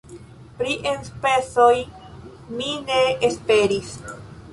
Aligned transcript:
Pri 0.59 0.71
enspezoj 0.91 1.73
mi 2.61 2.71
ne 2.87 2.97
esperis. 3.29 3.93